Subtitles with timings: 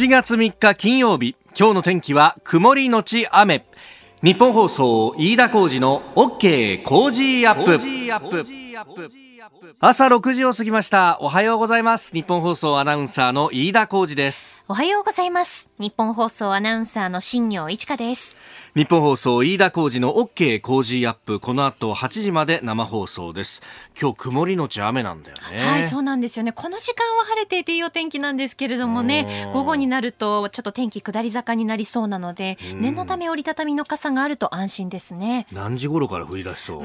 [0.00, 3.66] 7月3日金曜日今日の天気は曇りのち雨。
[4.22, 7.78] 日本放送飯田浩二の OK 工事アップ。
[9.78, 11.18] 朝6時を過ぎました。
[11.20, 12.14] おはようございます。
[12.14, 14.56] 日本放送アナウンサーの飯田浩二です。
[14.70, 15.68] おはようございます。
[15.80, 18.36] 日本放送アナウンサーの新業一華です。
[18.76, 21.40] 日本放送飯田浩二の OK 工事アップ。
[21.40, 23.62] この後8時まで生放送です。
[24.00, 25.58] 今日曇りのち雨なんだよね。
[25.58, 26.52] はいそうなんですよね。
[26.52, 29.50] この時間は晴れていていいお天気なんですけれどもね。
[29.52, 35.48] 午後になるとちょっと天気下り坂になりそうなので念のため折りたたみの傘があると安心ですね。
[35.50, 36.82] 何時頃から降り出しそう？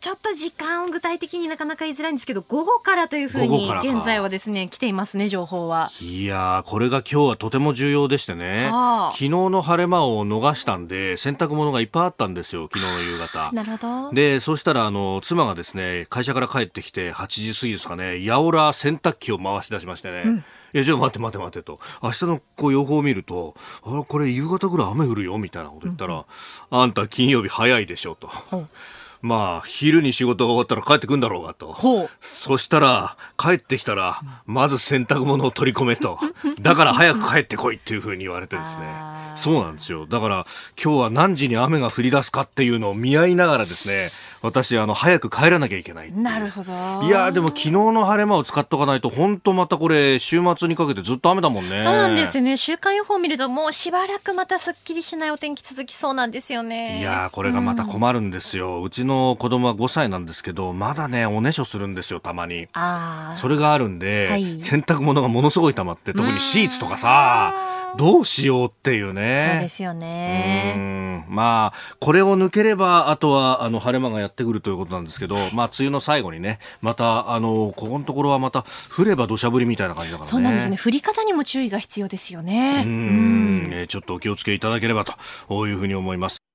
[0.00, 5.90] ちょっと時間を具体的になかなか言いづらいんですけど午後からというふうに現在はですね来ていますね情報は。
[6.00, 13.50] いやこれが今日はとても重要でしてね、はあ、昨日の晴れ間を逃したんで洗濯物がいっぱいあったんですよ昨日の夕方。
[13.52, 14.12] なるほど。
[14.12, 20.44] でそうしたらあの妻がですね会社から帰ってきて8時過ぎですかねやおら洗濯機を回し出しましてね、うん。
[20.72, 21.80] いや、じゃあ待って待って待ってと。
[22.02, 28.30] 明日のこう予報を見ると、あれ、これ夕方ぐらい雨降るよみたいなこと言ったら、うん、あんた金曜日早いでしょと。
[29.22, 31.76] まあ、昼に仕事が終わったら帰ってくんだろうがと。
[32.20, 36.18] そしたら、帰ってきたら、まず洗濯物を取り込めと。
[36.60, 38.84] だから早く帰ってこいっていうふうに言われてですね。
[39.36, 40.06] そうなんですよ。
[40.06, 40.46] だから、
[40.82, 44.10] 今日は何時に雨が降り出すかっていうのを見合いながらですね、
[44.42, 46.72] 私、あの、早く帰らなきゃいけないなるほど。
[47.02, 51.82] いや、でも昨日の晴れ間を使っとかないと、本当またこれ、週末にかけてずっと雨だもんね。
[51.82, 52.56] そうなんですよね。
[52.56, 57.00] 週間予報を見ると、もうしばらくまたすっきりしないお天気続きそうなんですよね。
[57.00, 58.78] いや、これがまた困るんですよ。
[58.78, 62.68] うん、うちの子供は5歳なんですけど、まだね、おねしょするんですよ、たまに。
[62.72, 67.54] あそれがあるんで、はい、洗濯物がものすごい溜まって、特にシーツとかさ、
[67.96, 69.48] どうしようっていうね。
[69.52, 71.24] そうですよね。
[71.28, 78.64] まあ、これを抜ければ、あとは、あの、晴れ間がやってくるということなんですけど、まあ、梅雨の最後にね、また、あの、ここのところはまた、
[78.96, 80.30] 降れば土砂降りみたいな感じだからね。
[80.30, 80.76] そうなんですね。
[80.76, 82.82] 降り方にも注意が必要ですよね。
[82.84, 83.70] うん。
[83.72, 86.49] えちょっとお気をつけいただければというふうに思います。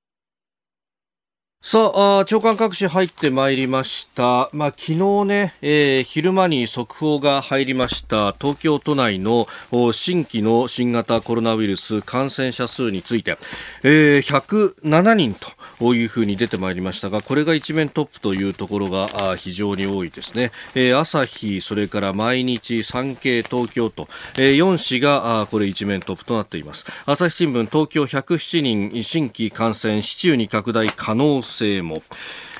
[1.68, 8.34] さあ長官各紙入ってまいりました、まあ、昨日ね、えー、昼間に速報が入りました。
[8.40, 9.48] 東京都内の
[9.90, 13.36] 新規の新型コロナウイルス感染者数について、
[13.82, 15.34] えー、107人
[15.80, 24.06] というふうに出てまいりましたがこれが一面トップというところが非常に多いですね、えー、朝日それから毎日産経東京と、
[24.38, 26.86] えー、4紙があこれ一面トップとなっています。
[27.06, 31.55] 朝日新聞東京107人新規感染市中に拡大可能性。
[31.56, 32.02] 性も。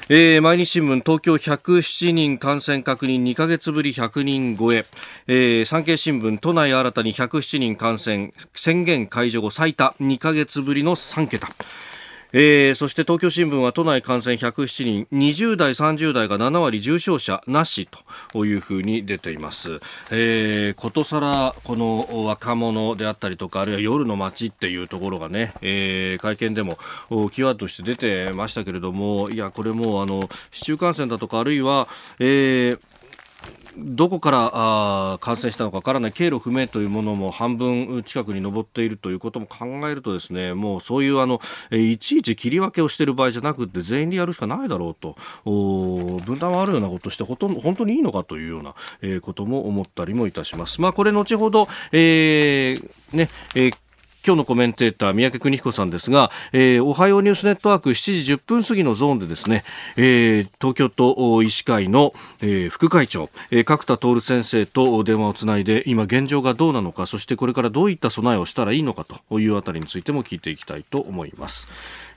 [0.08, 4.86] えー、毎日新聞東京107人感染確認2ヶ月ぶり100人超え
[5.26, 11.48] えー、産経新聞都内新たに107人感染宣言解除後最多2ヶ月ぶりの3桁
[12.32, 17.88] えー、そして東京新聞は都内感染107人20代30代が7割重症者なし
[18.32, 26.78] というふうに出ています、えー、ことさらこの若者であったりとかあるいは夜の街っていうところがね、えー、会見でも
[27.30, 31.88] キーワードとして出てましたけれどもいやこれもあの市中感染だとかあるいは、
[32.18, 32.80] えー
[33.78, 50.80] どこからあ感染したのかわからない経路不明というものも半分近くに上っているということも考えるとですねもうそういうあのいちいち切り分けをしている場合じゃなくて全員でやるしかないだろうと分断はあるようなことしてほとんど本当にいいのかというような、えー、ことも思ったりもいたします。
[50.80, 53.76] まあ、これ後ほど、えーねえー
[54.26, 59.62] 今日のコメンテーター三宅邦彦さんですが、えー、おはようニュースネットワーク7時10分過ぎのゾーンでですね、
[59.96, 71.68] えー、東京都医師会の、えー、副会長、えー、角田徹先生と電話をつないで今現状がどうなのかそしてこれからどういった備えをしたらいいのかというあたりについても聞いていきたいと思います。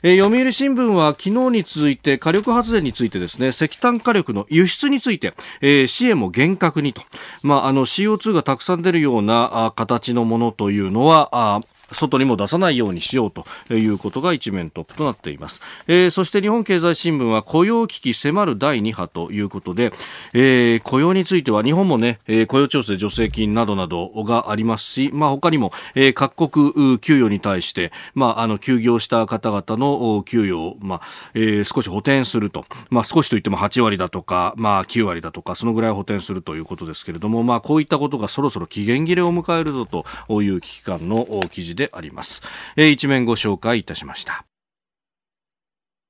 [0.02, 7.04] えー、読売新聞は昨日に続いて火力発電についてですね石炭火力の輸出について、えー、支援も厳格にと、
[7.44, 11.60] まあ、あの CO2 がたくさん出るようなあ形のものというのはあ
[11.92, 19.92] 外にも出さないようにしようということが一面トップとなっています、えー、そして日本経済新聞は雇用危機迫る第2波ということで、
[20.34, 31.02] えー、雇用については日本もね、えー、雇用調整助成金などなどがありますし、まあ、他にも、えー、各国給与に対して、まあ、あの休業した方々の給与を、まあ
[31.34, 40.06] えー、少し補填すると、まあ、少しといっても8割だとか、まあ、9割だとかそのぐらい補填するということですけれども、まあ、こういったことがそろそろ期限切れを迎えるぞと
[40.42, 42.44] いう危機感の記事であります。
[42.76, 44.46] えー、一面ご紹介いたしました。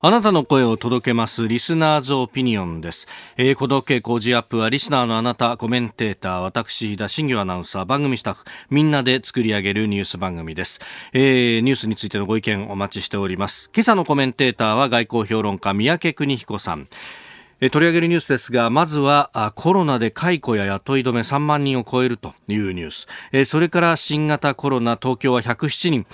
[0.01, 3.05] あなたの声を届けます、リスナーズオピニオンです。
[3.35, 10.79] えー、孤独傾向ジアップは、リスナーのあなた、コメンテーター、私、田新業アナウンサー、番組スタッフ、みんなで作り上げるニュース番組です。
[11.11, 13.71] えー、ニュースについてのご意見お待ちしております。
[13.75, 16.87] 今朝のコメンテーターは、外交評論家、三宅邦彦さん。
[17.59, 23.45] 取り上げるニュースですがまずはコロナで解雇や雇い止め3万人を超えるというニュース。
[23.45, 26.05] それから新型コロナ東京は107人。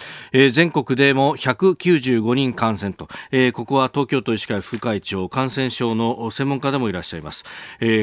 [0.51, 3.07] 全国でも195人感染と。
[3.53, 7.45] ここは東京都医師会副会長感染症の専門家でもいらっしゃいます。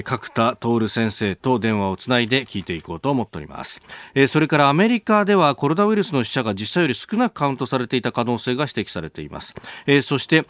[0.05, 3.83] 角田徹先生と電話をつないで聞いていこうと思っております。
[4.29, 9.55] それからアメリカではコロナウイルスの死者が実際より少なくカウントされていた可能性が指摘されています。
[10.03, 10.47] そして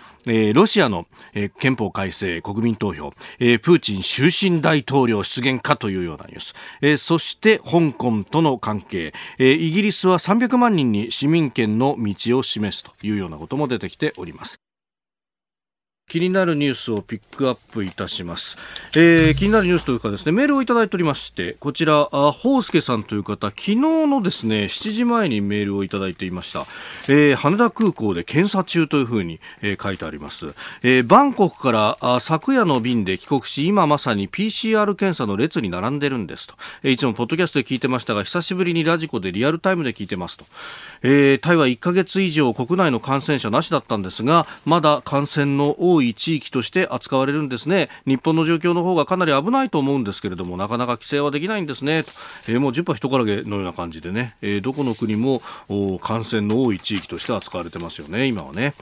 [0.52, 1.06] ロシアの
[1.58, 14.71] 憲法改正国民投票、えー、プーチン終身大統領出現かというようなニュース、えー、そして香港との関係、えー、イギリスは300万人に市民権の道を示すというようなことも出てきております。
[16.08, 18.58] 気になるニュースをピックアップいたします、
[18.96, 26.66] えー、気になるニュースというかですねメールをいただいておりましてこちらあホウスケさんという方昨日のですね7時前にメールをいただいていました、
[27.08, 30.48] えー、羽田空港で検査中というふうに、えー、書いてあります、
[30.82, 40.44] えー、バンコクからあ昨夜の便で帰国し今まさに PCR 検査の列に並んでるんですと、えー、いつもポッドキャストで聞いてましたが久しぶりにラジコでリアルタイムで聞いてますと、
[41.02, 47.90] えー、タイは1ヶ月以上国内の感染者なしだったんですがまだ感染の多いい地域として扱われるんですね。
[48.06, 52.04] 日本の状況の方がかなり危ないと思うんですけれどもなかなか規制はできないんですね。
[52.04, 52.10] と、
[52.48, 55.42] えー、もう10波人からげのような感じでね、えー、どこの国も
[56.00, 58.74] 感染の多い地域として扱われてますよね今はね。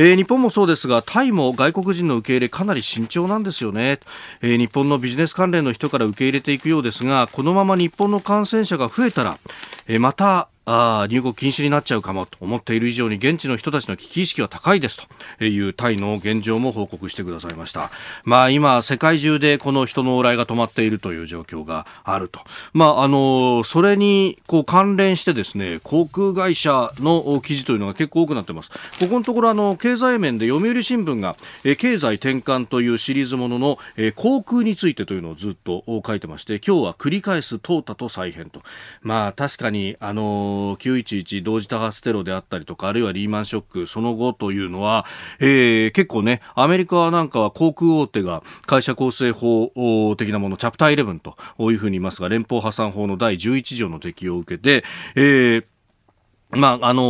[0.00, 3.98] えー、日本もそうですがタイも外国人の受け入れかなり慎重なんですよね、
[4.40, 9.38] えー、日本のビジネス関連の人から受け入れていくようですがこのまま日本の感染者が増えたら、
[9.88, 15.00] えー、またあ入国禁止になっちゃうかもと思っている以上に現地の人たちの危機意識は高いです
[15.38, 17.90] というタイの現状も報告してくださいました。
[18.24, 22.40] まあ今世界中でこの人の往来が止まっているという状況があると。
[22.74, 28.70] まああの、それにこう関連してですね、航空会社の記事というのが結構多くなってます。
[28.70, 38.60] ここのところあの、経済面で読売新聞がえ経済転換というシリーズもののえ航空についてというのをずっと書いてまして、今日は繰り返す淘汰と再編と。
[39.00, 45.04] まあ確かにあの911同時多発テロであったりとかあるいはリーマンショックその後というのは、
[45.40, 51.18] えー、結構ねアメリカなんかは航空大手が会社構成法的なものチャプター11
[51.56, 54.84] というふうに言いますが連邦破産法の第11条の適用を受けて、
[55.14, 55.64] えー
[56.50, 57.02] まあ、あの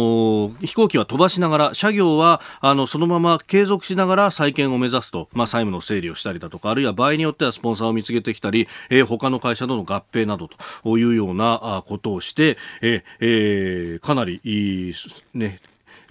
[0.51, 10.49] ー、飛行機は飛ばしながら、車業は、あの、そのまま継続しながら再建を目指すと、まあ、債務の整理をしたりだとか、あるいは場合によってはスポンサーを見つけてきたり、えー、他の会社との合併など
[10.83, 14.95] というようなことをして、えー、えー、かなりいい、
[15.35, 15.61] ね、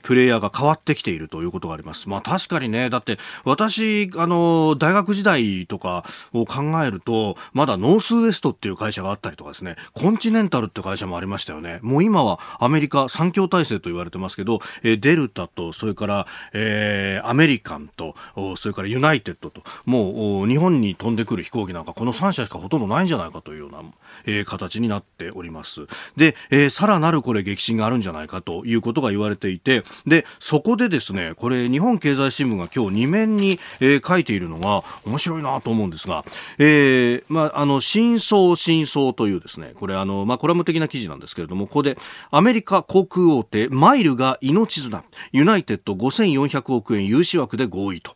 [0.03, 2.09] プレイヤーが変わってきているということがあります。
[2.09, 11.79] まあ確かにね、だって私、あの、大学時代とかを考えると、まだノースウエストっていう会社があったりとかですね、コンチネンタルって会社もありましたよね。
[11.81, 18.15] もう今はアメリカ三強体制と言われてますけど、えデルタと、それから、えー、アメリカンと、
[18.55, 23.81] それからユナイテッドと、もう日本に飛んでくる飛行機なんかこの3社しかほとんどないんじゃないかというような、
[24.25, 25.88] えー、形になっております。
[26.15, 36.25] で、えー、さらなるこれ激震があるんじゃないかということが言われていて、で、そこでですね、これ日本経済新聞が今日2面に、えー、書いているのが面白いなと思うんですが、
[36.57, 41.97] えー、まあ、あの、真相真相というですね、これあの、まあ、コラム的な記事なんですけれども、ここで
[42.31, 48.15] アメリカ航空大手マイルが命綱、ユナイテッド5400億円融資枠で合意と。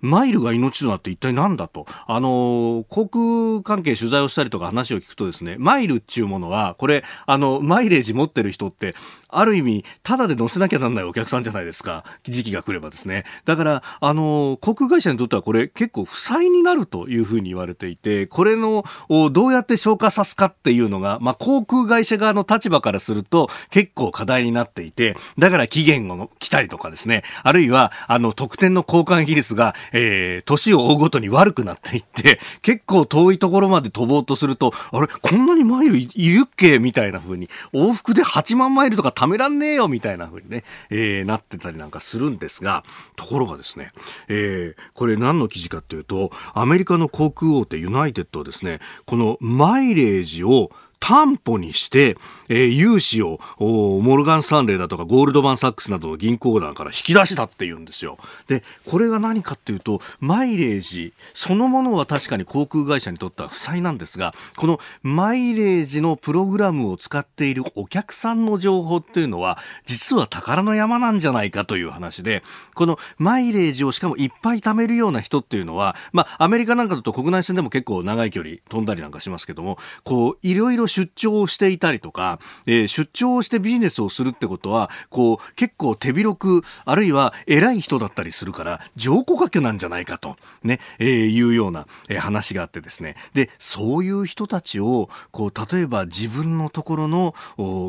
[0.00, 1.86] マイルが命となって一体何だと。
[2.06, 8.94] あの、航空関係取材をしたりとか話を聞くとですね、マイルっていうものは、これ、あの、マイレージ持ってる人って、
[9.28, 12.04] ある意味、ただで乗せなきゃなんないお客さんじゃないですか。
[12.24, 13.24] 時期が来ればですね。
[13.44, 18.84] だから、あの、航空会社にとってはこれ結構負債になるというふうに言われていて、これの、
[19.30, 36.78] どうやって消化さすかっていうのが、まあ、航空会社側の立場からすると結構課題になっていて、だから期限を来たりとかですね、あるいは、あの、特典の交換比率が、えー、年を追うごとに悪くなっていって、結構遠いところまで飛ぼうとすると、あれ、こんなにマイルいるっけ？
[36.78, 42.84] みたいな風に、往復で8万マイルとかためらんねえよみたいな風にね、えー、なってたりなんかするんですが、
[43.16, 43.90] ところがですね、
[44.28, 50.70] えー、これ何の記事かっていうと、アメリカの航空大手ユナイテッドはですね、このマイレージを
[51.00, 52.16] 担保にして、
[52.48, 58.18] えー、融資をモルガン・スタンレーだとかゴールドマン・サックスなどの銀行団から引き出したっていうんですよ。
[58.48, 72.42] で、これが何かっていうと、マイレージそのものは確かに航空会社にとっては負債なんですが、このマイレージのプログラムを使っているお客さんの情報っていうのは、実は宝の山なんじゃないかという話で、
[72.74, 93.16] このマイレージをしかもいっぱい貯めるような人っていうのは、まあ、アメリカなんかだと国内線でも結構長い距離飛んだりなんかしますけども、こう、いろいろ出張をしていたりとか、えー、出張をしてビジネスをするってことは、こう、結構手広く、あるいは偉い人だったりするから、上顧客なんじゃないかと、ね、えー、いうような、えー、話があってですね。
[93.34, 97.34] で、そういう人たちを、こう、例えば自分のところの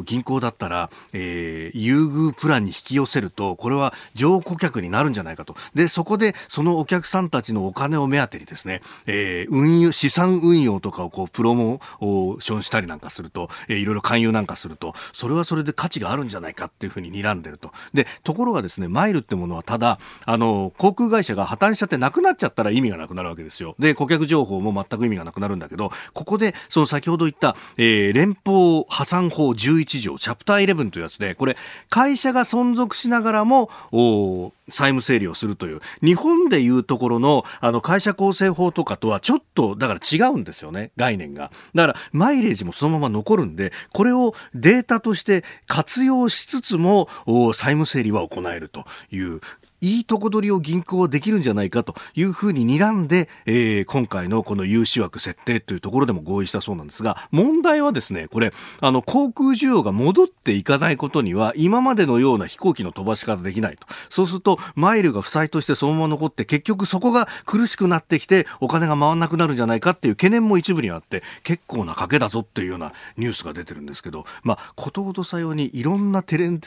[0.06, 5.56] 銀行だったら、えー、優遇プランに引き寄せると、これは上顧客になるんじゃないかと。
[5.74, 17.72] で、そこで、そのお客さんたちのお金を目当てにですね、えー、運用、資産運用とかをこう、プロモーションしたりなんかすると、えー、いろいろ勧誘なんかすると、それはそれで価値があるんじゃないかっていうふうに睨んでると。
[17.94, 23.76] で、ところがですね、マイルってものはただ、あの、航空会社が破綻しちゃってなくなっちゃったら意味がなくなるわけですよ。
[23.80, 31.58] で、顧客情報も全く意味がなくなるんだけど、ここで、その先ほど言った、えー、連邦破産法11条、チャプター11というやつで、これ、
[31.90, 41.52] 会社が存続しながらも、お債務整理をするという、日本でいうところの、あの、会社構成法とかとはちょっと、だから違うんですよね、概念が。
[41.74, 47.10] だから、マイレージもそのまま残るんで、これをデータとして活用しつつも、
[47.54, 49.42] 債務整理は行えるという、
[49.82, 63.88] いいとこ取りを銀行はできるんじゃないかというふうに睨んで、えー、今回のこの融資枠設定というところでも合意したそうなんですが、問題はですね、これ、あの、航空需要が戻っていかないことには、今までのような飛行機の飛ばし方できないと。
[64.10, 76.60] そうすると、マイルが負債としてそのまま残って、結局そこが苦しくなってきて、お金が回らなくなるんじゃないかっていう懸念も一部にあって、結構な賭けだぞっていうようなニュースが出てるんですけど、まあ、ことごとさようにいろんなテレン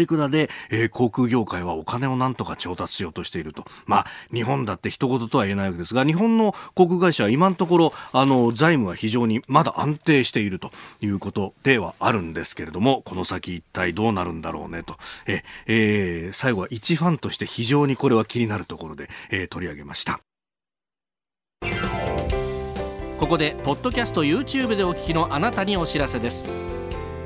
[0.00, 3.66] テクラで、えー、航空業界はお金をなんとか調達しようとしていると。
[3.84, 10.70] まあ、日本だって一言とは言えないわけですが、日本の航空会社は今のところ、あの、財務は非常にまだ安定していると
[11.02, 14.96] いうことではあるんですけれども、この先一体どうなるんだろうねと。
[15.26, 20.20] え、えー、最後は一ファンとして非常にこれは気になるところで、えー、取り上げました。
[23.18, 26.69] ここで、ポッドキャスト YouTube でお聞きのあなたにお知らせです。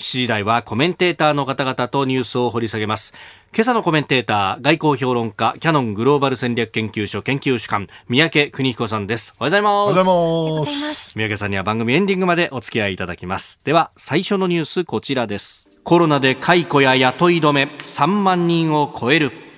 [0.00, 3.12] 7時台はコメンテーターの方々とニュースを掘り下げます。
[3.54, 9.34] 今朝のコメンテーター、外交評論家、キャノングローバル戦略研究所研究主幹、三宅邦彦さんです。
[9.38, 10.08] おはようございます。
[10.08, 11.12] おはようございます。
[11.18, 13.60] 三宅さんには番組エンディングまでお付き合いいただきます。
[13.62, 15.68] では、最初のニュースこちらです。
[15.84, 19.49] コロナで解雇や雇い止め3万人を超える。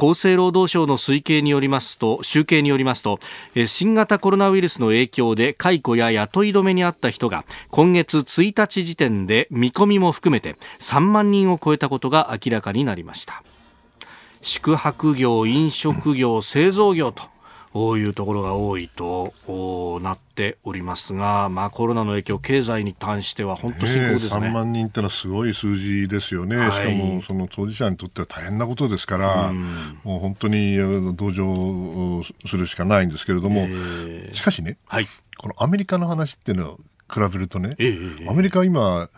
[0.00, 3.18] 厚生労働省の推計によりますと集計によりますと
[3.66, 13.42] 新型コロナウイルスの影響で解雇や雇い止めにあった人が今月1日時点で見込みも含めて3万人を超えたことが明らかになりました。
[14.40, 17.24] 宿泊業飲食業製造業と
[17.98, 19.32] いうところが多いと
[20.02, 30.76] なっておりますが、まあ、コロナの影響、経済に関しては本当深刻ですね、3万人ってのはすごい数字ですよね、はい、しかもその当事者にとっては大変なことですから、うもう本当に
[31.16, 33.66] 同情するしかないんですけれども、
[34.34, 35.06] しかしね、はい、
[35.36, 36.76] このアメリカの話っていうのを
[37.12, 37.76] 比べるとね、
[38.28, 39.08] アメリカは今、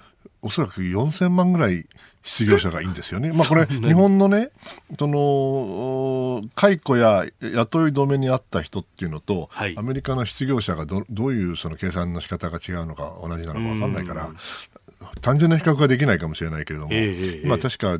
[0.43, 1.87] おそらく4000万ぐらい
[2.23, 3.33] 失業者がいいんですよね。
[3.35, 4.50] まあこれ、日本のね、
[4.99, 14.31] その、解雇や雇い止めにあった人っていうのと、はい、アメリカの失業者がどどういうその計算の仕方が違うのか同じなのか分かんないから、
[15.23, 17.99] 単純な比較はできないかもしれないけれども、えー、今確か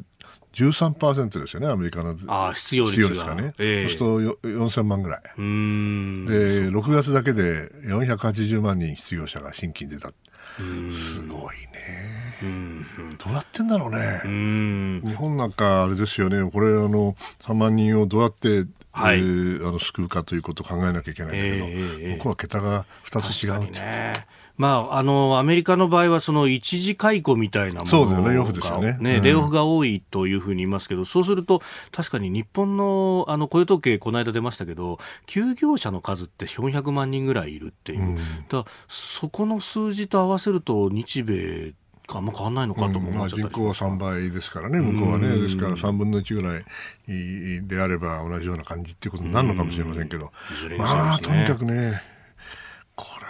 [0.53, 2.17] 13%ですよね、アメリカの
[2.55, 3.35] 失業率が。
[3.35, 5.23] ね、えー、そうすると4000万ぐらい。
[5.23, 5.33] で、
[6.69, 10.13] 6月だけで480万人失業者が新規に出た。
[10.93, 12.30] すごいね。
[12.43, 14.21] どうやってんだろうね。
[15.05, 24.13] 日本なんかあれですよね、これあの3万人をどうやってはい、えー、あの救うかということを考えなきゃいけないんだけど、えー、僕は桁が2つ違うってね。
[24.57, 28.99] まあ、あのアメリカの場合はその一時解雇みたいなものそうだよね、レイオフですよね。
[29.01, 38.19] ね、うん、レイオフが多いというふうに言いますけど、そうすると、確かに日本のあの雇用統計、この間出ましたけど、休業者の数って400万人ぐらいいるっていう、うん、
[38.51, 41.73] だそこの数字と合わせると、日米
[42.19, 46.65] あんま変わらないのかと思う、うんまあ、人口は3倍ですからね、向こうはね、ですから3分の1ぐらい
[47.67, 50.33] であれば同じような感じっていうことになるのかもしれませんけど、
[50.79, 52.03] まあ、とにかくね、
[52.95, 53.27] これ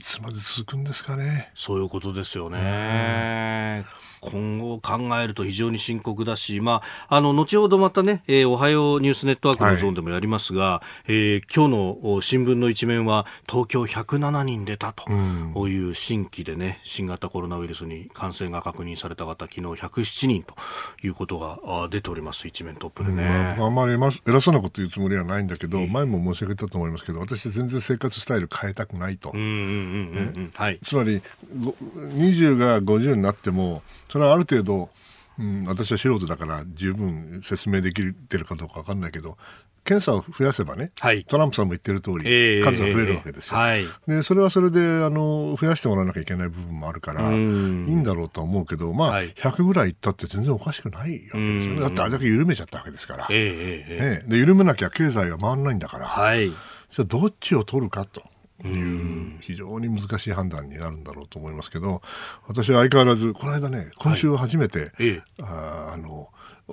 [0.00, 1.50] いつまで続くんですかね。
[1.54, 3.84] そういうことですよね。
[4.20, 20.54] 今後考えると非常に深刻だし、まあ、あの後ほどまたね、えー、おはようニュースネットワークのゾーンでもやりますが、はい、えー、今日の新聞の一面は東京107人出たという新規でね、新型コロナウイルスに感染が確認された方、昨日107人と
[21.02, 23.54] いうことが出ております、一面トップでね。
[23.58, 29.30] うん、あんまり偉そうなこと言うつもりはないんだけど、前も申し上げたと思いますけど、私全然生活スタイル変えたくないと。
[29.30, 31.22] つまり、
[31.54, 34.90] 20が50になっても、それはある程度、
[35.38, 39.38] うん、私は素人だから十分説明できてるかどうか分かんないけど
[39.84, 51.80] 検査を増やせばね、はい、トランプさんも言ってる通り、えー、数が増えるわけですよ、えーはい、でそれはそれであの増やしてもらわなきゃいけない部分もあるからいいんだろうとは思うけど、まあ、はい、100ぐらいいったって全然おかしくないわけですよね。
[51.80, 58.22] だってあれだけ緩めちゃったわけですから、えー、ね、で緩めなきゃ経済が回らないんだから、はい、じゃどっちを取るかと。
[58.68, 62.02] いう非常に難しい判断になるんだろうと思いますけど
[62.46, 66.28] 私は相変わらずこの間ね今週初めて、はい、ああの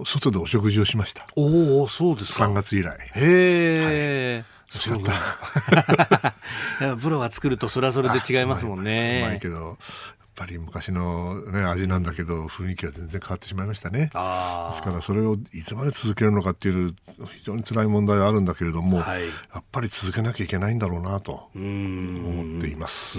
[0.05, 1.25] 外でお食事をしました。
[1.35, 2.45] おおそうですか。
[2.45, 2.97] 3月以来。
[3.15, 4.43] へえ、
[4.79, 5.03] はい、っ
[6.79, 6.95] た。
[7.01, 9.23] プロが作るとそれはそれで違いますもんね。
[9.25, 9.77] うまいけど
[10.37, 13.99] ぱり昔の、ね、味なんだけど雰囲気は全然変わってしまいましたね。
[14.01, 19.27] ですからそれをいつまで続けるのかっていう非常に辛い問題はあるんだけれども、はい、や
[19.59, 23.17] っぱり続けなきゃいけないんだろうなと思っています。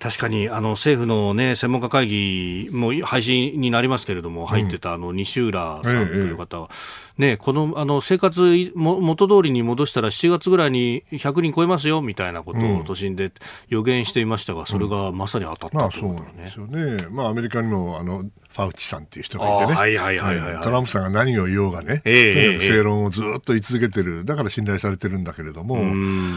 [0.00, 13.32] 確かにあの政府の、ね、専門家会議も配信になりますけれども入ってた、あの西浦さんという方は、ええ、ね、このあの生活も元通りに戻したら7月ぐらいに100人超えますよみたいなことを都心で
[13.68, 17.08] 予言していましたが、それがまさに当たったということですよね。
[17.10, 25.76] まあアメリカにもあのファウチさんっていう人がいてね、はいはいはいはい、トランプさんが何を言おうがね、えー、とにかく正論をずっと言い続けてる、だから信頼されてるんだけれども、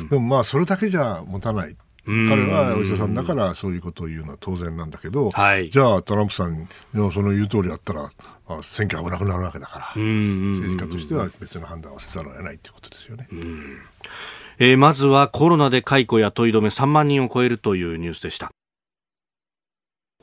[0.09, 1.75] でもまあそれだけじゃ持たない。
[2.05, 8.11] 彼はお医者さんだからそういうことを言うのは当然なんだけど、はい、じゃあトランプさんのその言う通りやったら、
[8.47, 13.27] まあ、選挙危なくなるわけだから、政治家としては別の判断をせざるを得ないということですよね。
[14.57, 18.51] えー、まずはコロナで解雇や問い止め3万人を超えるというニュースでした。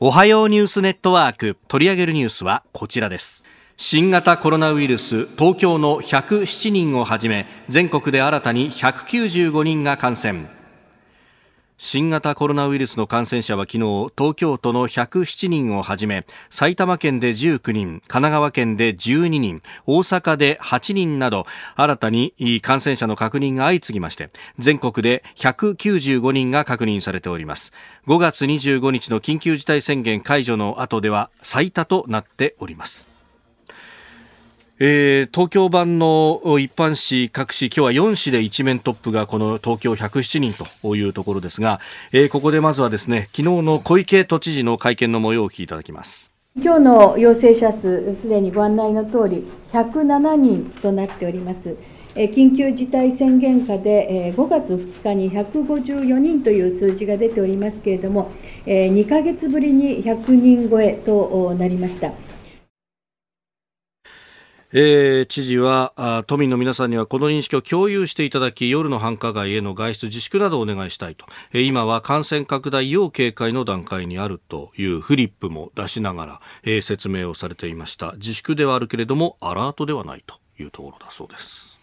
[0.01, 3.45] おはようニュースネットワーク取り上げるニュースはこちらです。
[3.75, 10.58] 新型コロナウイルス東京の107人をはじめ全国で新たに195人が感染
[11.81, 21.45] 新型コロナウイルスの感染者は昨日東京都の107人をはじめ埼玉県で19人神奈川県で12人大阪で8人など
[21.75, 27.71] 新たに感染者の確認が相次ぎまして全国で195人が確認されております。
[28.07, 33.08] 5月25日の緊急事態宣言解除の後では最多となっております。
[34.81, 41.81] えー、東京版の一般紙各紙今日は4紙で一面トップがこの東京107人というところですが、
[42.13, 51.75] えー、ここでまずはですね昨日の小池都知事の会見の模様を聞きいただきます今日の陽性者数すでにご案内の通り107人となっております
[52.15, 58.31] 緊急事態宣言下で5月2日に154人という数字が出ておりますけれども
[58.65, 62.13] 2か月ぶりに100人超えとなりました。
[64.71, 78.13] えー、知事は都民の皆さんにはこの認識を共有していただき夜の繁華街への外出自粛などをお願いしたいと、えー、今は感染拡大要警戒の段階にあるというフリップも出しながら、えー、説明をされていました。
[78.17, 81.78] 自粛ではあるけれどもアラートではないというところだそうです。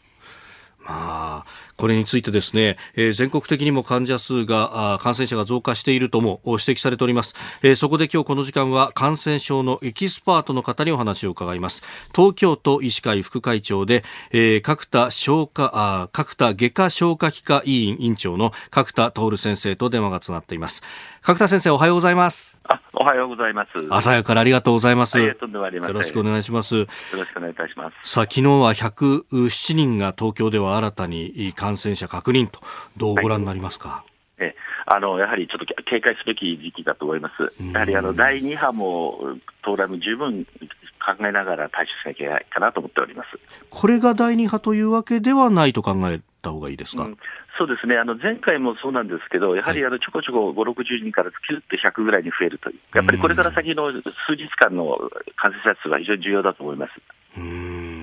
[0.86, 1.46] まあ、
[1.76, 11.82] これについてですね、えー、全国的にも患者数が感染者が増加しているとも指摘されております、えー、そこで今日この時間は感染症のエキスパートの方にお話を伺います。
[12.14, 20.82] 東京都医師会副会長で、えー、角田消化あ角田外科消化器科医院院長の角田徹先生と電話がつながっています。
[21.22, 22.60] 角田先生おはようございます。
[22.68, 23.70] あおはようございます。
[23.90, 26.76] 朝早くからありがとうございます、よろしくお願いします。
[26.76, 28.10] よろしくお願いいたします。
[28.10, 32.60] さあ昨日は107人が東京では新たに感染者確認と
[32.96, 34.54] どうご覧になりますか、はいえ
[34.86, 39.18] あのやはりちょっと警戒すべき時期だと思います、やはりあの第2波も
[39.62, 43.28] 到来も十分考えながら対処しなきゃいけないかなと思っております
[43.70, 47.16] これが第2波というわけではないと考えた方がいいですか、うん、
[47.58, 56.92] そうですね、あの前回もそうなんですけど、やはりあのちょこちょこ5、60人からキュッと100ぐらいに増えるという、やっぱりこれから先の数日間の感染者数は非常に重要だと思います。
[57.38, 57.95] うん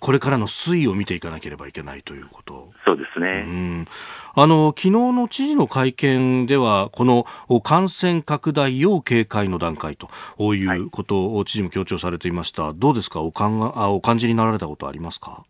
[0.00, 2.72] これからの推移を見ていかなければいけないということ。
[2.84, 3.86] そうですね。
[4.34, 7.26] あの昨日の知事の会見ではこの
[7.62, 10.08] 感染拡大要警戒の段階と
[10.54, 13.20] いうことを知事も強調されていました、どうですか？
[13.20, 15.44] おかんあお感じになられたことありますか？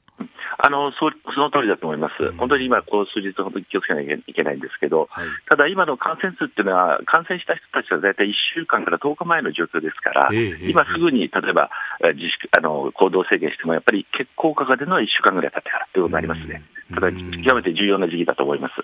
[0.58, 11.70] あのそその通りだと思います、うん、本当に今、こう数日、本当に気をつけなきゃいけないんですけど、はい、ただ、今の感染数っていうのは、感染した人たちは大体1週間から10日前の状況ですから、えー、今すぐに例えば
[12.14, 16.62] 自粛あの行動制限しても、やっぱり結効果が出るのは1週間ぐらい経ってからということになりますね。
[16.94, 18.74] ただ、極めて重要な時期だと思います。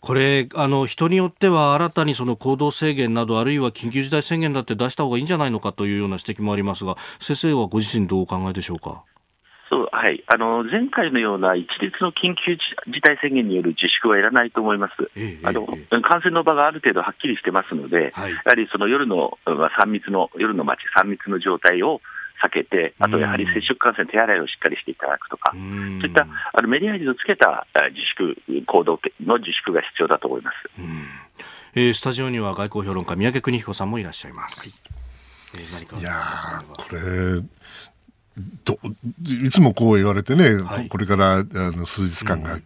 [0.00, 9.04] これあの、人によっては新たにその行動制限など、あるいは緊急事態宣言だって出した方がいいんじゃないのかというような指摘もありますが、先生はご自身、どうお考えでしょうか？
[9.96, 12.52] はい、あの前回のような一律の緊急
[12.92, 15.64] 事態宣言による自粛はいらないと思います、ええ、あの
[16.04, 22.02] 感染の場がある程度はっきりしてますので、はい、やはりその夜の、まあ、3密の夜の街、3密の状態を
[22.44, 30.56] 避けて、あとやはり接触感染、手洗いをしっかりしていただくとか、そういったあのメディアにつけた自粛行動の自粛が必要だと思います、
[31.74, 34.82] えー、スタジオには外交評論家、三宅邦彦さんもいらっしゃいます。
[35.54, 37.40] はい、いやこれ
[38.64, 38.78] ど
[39.24, 42.62] いつもこう言われてね、はい、これからあの数日間が、うん、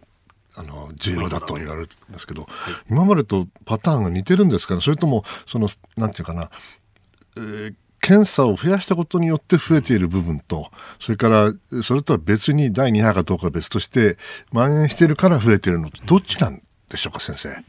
[0.55, 6.49] あの重要だと言われるんですけど、はい、今までとパターンが似てるんですかね、それとも、そのなんていうかな、
[7.37, 11.53] えー、検査を増やしたことによって増えている部分と、それから
[11.83, 14.17] それとは別に第2波かどうかは別として、
[14.51, 17.63] 蔓延しているから増えているのと、どっちなんでしょうか、先生？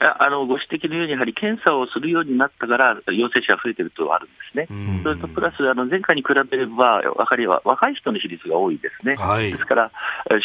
[0.00, 9.90] うんあのご指摘のように、やはり検査をするようになったから、陽性者が増えているとあるんですね、それとプラス、あの前回に比べれば、分かりは若い人の比率が多いですね、はい、ですから、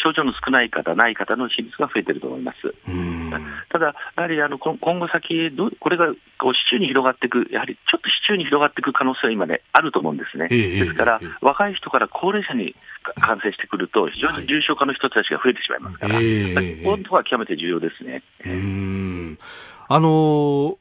[0.02, 2.74] 症状の少ない方、ない方の比率が増えていると思います。
[3.70, 3.86] ただ、
[4.16, 6.06] やはりあの今後先ど、これが
[6.38, 10.48] こう市中に広がっていく、やはりちょっと市中に広がっていく可能性は今ね、あると思うんですね。
[10.48, 12.74] ですから、若い人から高齢者に
[13.20, 18.22] 感染してくると、非常に重症化の人たちが増えてしまいますから、はい、ここは極めて重要ですね。
[19.88, 20.78] あの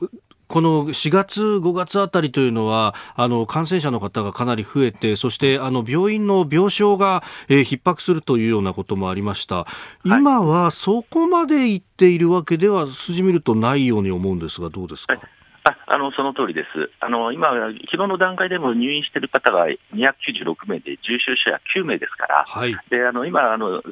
[0.48, 9.66] この4月、5月あたりというのは、あの感染者の方がかなり増えて、そしてあの病院の病床が、えー、逼迫するというようなこともありました。
[10.06, 15.14] 今はそこまでいっているわけでは、数字見るとないように思うんですが、どうですか？
[15.14, 15.24] はい
[15.64, 17.50] ああのその通りです、あの今、
[17.92, 23.84] 昨日の段階でも入院している方が296名で、重症者は9名ですから、はい、であの今あの1000、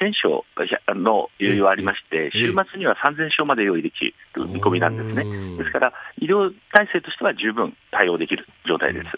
[0.00, 4.14] 1000床の余裕はありまして、週末には3000床まで用意できる
[4.48, 9.08] 見込みなんですね、ですから、医療体制としては十分対応できる状態です。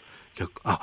[0.64, 0.80] あ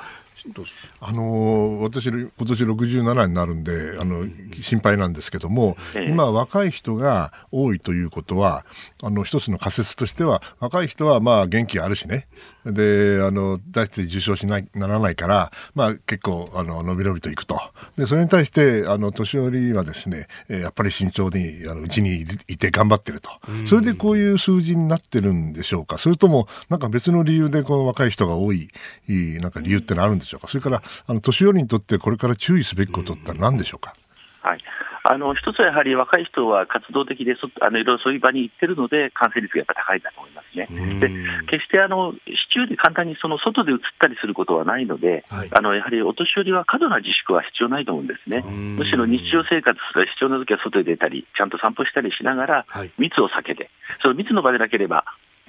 [1.00, 5.76] あの私、今年67になるんであの心配なんですけども、
[6.06, 8.64] 今、若い人が多いということは、
[9.02, 12.26] あの一つの仮説としては、若い人はまあ元気あるしね、
[12.64, 17.60] であの出して受賞しないならないから、まあ、結構あの伸び伸びといくと、
[17.96, 23.30] でそれに対してあの年寄りはですねやっぱり慎重にうちにいて頑張ってると、
[23.66, 28.68] それでこういう数字になってるんでしょうか、それともなんか別の理由でこの若い人が多い、
[29.08, 33.94] なんか理由ってのあるんでしょうか、それからあの年寄りにとってこれから注意すべきことって何でしょうか。
[34.42, 34.60] はい
[35.04, 40.68] あの一つはやはり若い人は活動的でそあのいろいろそういう場に行ってるので、感染率がやっぱ高いんだと思いますね。
[41.00, 41.08] で
[41.50, 48.42] 決してあの市中で簡単にその外で移ったりすることはないので、はい、あのやはりお年寄りは過度な自粛は必要ないと思うんですね。
[48.42, 52.66] むしろ日常生活する必要な時は外に出たり、ちゃんと散歩したりしながら、
[52.98, 53.70] 密を避けて、
[54.02, 55.04] その密の場でなければ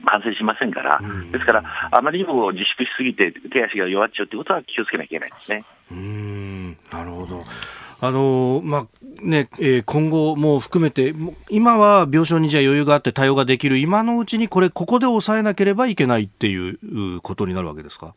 [0.05, 0.99] 感染しませんから、
[1.31, 5.63] ですから、あまりにも自粛しすぎて手足が弱っちゃうということは気をつけなきゃいけないですね。
[5.91, 6.77] うん。
[6.91, 7.43] なるほど
[8.05, 8.87] あのまあ
[9.21, 11.13] ねえー、今後も含めて、
[11.49, 18.13] 今は病床にじゃ余裕があって対応ができる、今のうちにこれ、ここで抑えなければいけないっていうことになるわけですか？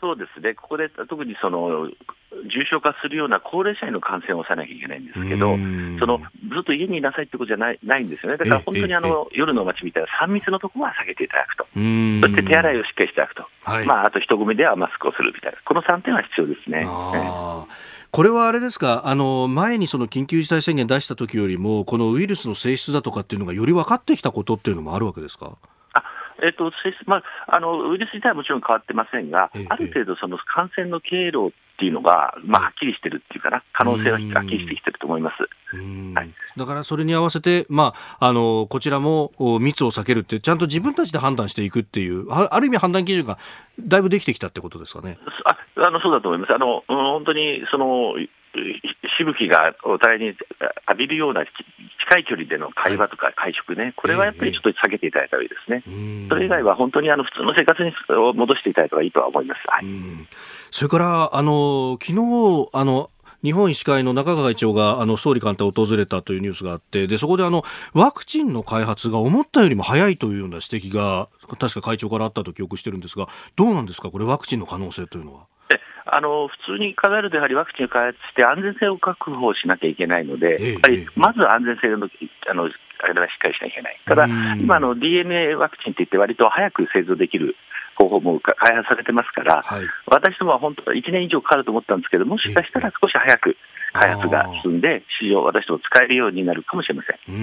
[0.00, 5.56] そうですね、ここで特にその重症化するような高齢者への感染を抑えなきゃいけないんですけど、
[5.98, 16.86] そのずっと家にいなさいってことじゃないないんですよね、だから本当にあの夜の街みたいな3密のところは避けていただくと、そして手洗いをしっかりしていただくと、はい、まあ、あと人混みではマスクをするみたいな、この3点は必要ですね。
[18.16, 25.58] これはあれですか、あの前にその緊急事態宣言出した時よりも、このウイルスの性質だとかっていうのがより分かってきたことっていうのもあるわけですか？
[26.42, 26.72] えっと
[27.06, 27.22] まあ、
[27.56, 35.76] あのウイルス自体はもちろん変わってませんが、ええ、ある程度、その感染の経路っていうのが、まあ、はっきりしてるっていうかな、可能性ははっきりしてきてると思います。
[36.14, 43.38] はい、だからそれに合わせて、まあ、あのこちらも密を避けるって、ちゃんと自分たちで判断していくっていう、ある意味、判断基準が
[43.80, 45.18] だいぶできてきたってことですかね。
[45.44, 46.54] ああのそうだと思います。
[46.54, 48.14] あの本当にその
[49.18, 50.26] しぶきがお互いに
[50.88, 51.44] 浴びるような
[52.08, 55.82] 近い距離での会話とか会食ね、これはやっぱりちょっと避けていただいた方がいいですね。
[56.28, 57.92] それ以外は本当にあの普通の生活に
[58.34, 59.58] 戻していただいた方がいいとは思います。
[59.66, 59.84] はい、
[60.70, 63.10] それからあの昨日あの
[63.42, 75.46] 日本医師会の中川会長があの総理官邸を訪れたというニュースがあってでそこであのワクチンの開発が思ったよりも早いというような指摘が確か会長からあったと記憶してるんですがどうなんですかこれワクチンの可能性というのは。
[76.06, 82.08] あの普通に考えると、やはりワクチンを開発して安全性を確保しなきゃいけないので、やっぱりまず安全性の
[82.48, 84.00] あのあれはしっかりしなきゃいけない。
[84.06, 87.56] ただ、今の DNA ワクチンっていって、割と早く製造できる
[87.96, 93.56] 方法も開発されてますから、はい、私どもは本当は1年以上かかると思ったんですけど、もしかしたら少し早く
[93.92, 97.34] 開発が進んで、市場、私ども使えるようになるかもしれません。
[97.34, 97.38] う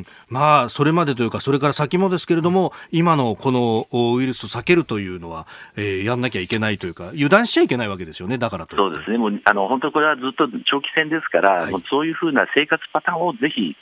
[0.00, 0.04] ん。
[0.28, 3.86] まあ、それまでというか、それから先もですけれども、今のこの
[4.16, 13.76] ウイルスを避けるというのは、えー、やんなきゃいけないというか、油断しちゃいけないわけですよね、だからとそうですね、もうあの本当、これはずっと長期戦ですから、はい、もうそういうふうな生活パターンをぜひ、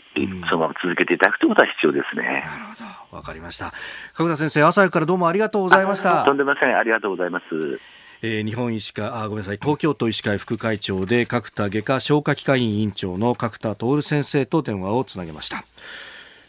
[0.48, 2.44] そのまま続けていただくということは必要ですね。
[2.46, 3.72] なるほど、わかりました。
[4.14, 6.24] 角田先生、朝からどうもありがとうございました。
[6.24, 7.44] とんでません、ありがとうございます。
[8.22, 15.64] えー、日本医師会あごめんなさい東京都医師会副会長で角田外科消化器科医委員長の角田徹先生と電話をつなげました。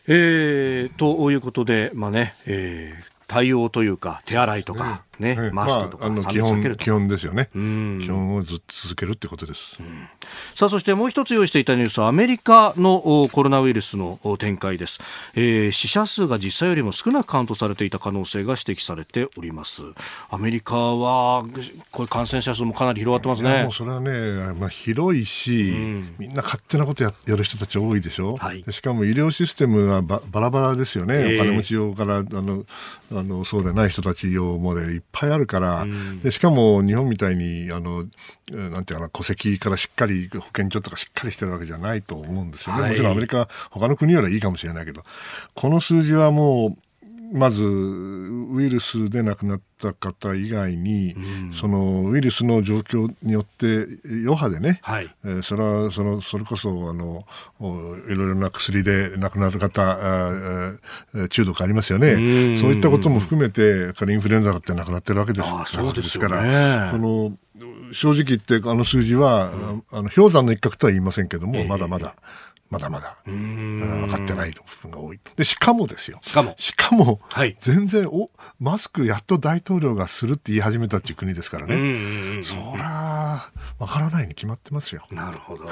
[0.08, 10.08] えー、ということで、まあねえー、対応というか手洗いとか、ね、ね、マスクとか、まあ、あの基本基本ですよね、基本をず続けるってことです、うん、
[10.56, 14.99] さあそしてもう一つ用意していたニュースはアメリカのコロナウイルスの展開です、
[15.36, 19.84] えー、死者数が実際よりも少なくカウントされていた可能性が指摘されております。
[20.30, 21.45] アメリカは
[21.91, 23.63] これ感染者数もかなり広がってますね。
[23.63, 32.65] もうそれはね、まあ、広いし、うん、みんな勝手なことややる人たち多いでしょ、はい、しかも医療システムがバラバラですよね、えー、お金持ち用からあの
[33.12, 38.06] あのそうでない人たち用までぱいあるから、うん、でしかも日本みたいにあの
[38.52, 45.04] なんていうかな戸籍からしっかり保健所とかしっかりしてるわけじゃないと思うんですよね、はい、もちろんアメリカ他の国よりはいいかもしれないけど
[45.54, 46.78] この数字はもう
[47.33, 51.19] まずウイルスで亡くなった方以外に、う
[51.49, 57.25] ん、そのウイルスの状況によって余波でね、はい、えー、それはそのそれこそあの
[58.07, 60.73] いろいろな薬で亡くなる方あ
[61.29, 62.17] 中毒ありますよね、う
[62.53, 65.49] ん、そういったことも含めてインフルエンザだって亡くなってるわけです。
[65.73, 67.35] そうですから、その
[67.93, 72.15] 正直言ってあの数字は、うん、あの氷山の一角とは言いませんけども、えー、まだまだ。
[72.69, 73.21] まだまだ。
[73.26, 76.19] 分かってない部分が多いでしかもですよ。
[76.23, 76.56] しかも。
[76.58, 82.43] しかも、はい、全然おマスクやっと大統領がするって言い始めたっていう国ですからね。
[82.43, 85.06] そら分からないに決まってますよ。
[85.12, 85.65] なるほど。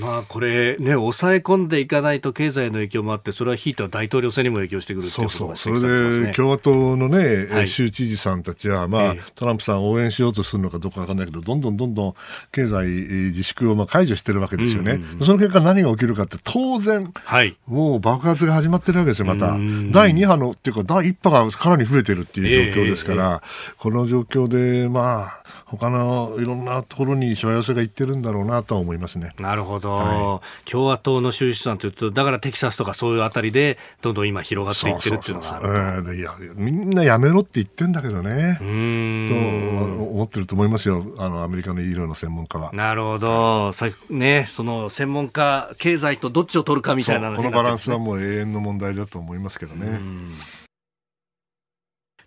[0.00, 5.90] まあこれね抑え込んでいかないと経済の影響もあってそれはひいては大統領選にも影響してくるっていうことがそうそう。
[5.90, 12.14] それで共和党のね、はい、州知事さんたちは、まあ、えー、トランプさん応援しようとするのかどうか分かんないけどどんどんどんどん
[12.52, 12.86] 経済
[13.30, 19.52] 自粛をまあ解除してるわけですよね、うんうんうん、その結果何が起きるかって当然、はい、もう爆発が始まってるわけですよ、また。
[19.92, 29.34] 第2波のっていうか、第1波がかなり増えてるっていう状況ですから、えー、この状況で、まあ、他のいろんなところにしわ寄せがいってるんだろうなと思いますね。
[29.38, 29.92] なるほど。
[29.92, 38.56] はい、共和党の収支さんというと、だからテキサスとかそういうあたりで、どんどん今広がっていってるっていうのがあるいや、みんなやめろって言ってんだけどね。
[38.58, 41.04] と思ってると思いますよ。
[41.18, 42.72] あの、アメリカの医療の専門家は。
[42.72, 43.72] なるほど。
[43.72, 50.00] さね、その専門家、経済とどっちを取るかみたいな、ね、このバランスはもう永遠の問題だと思いますけどね。